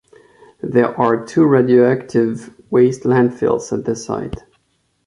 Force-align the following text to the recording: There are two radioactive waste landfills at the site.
There 0.63 0.99
are 0.99 1.27
two 1.27 1.45
radioactive 1.45 2.55
waste 2.71 3.03
landfills 3.03 3.71
at 3.71 3.85
the 3.85 3.95
site. 3.95 4.41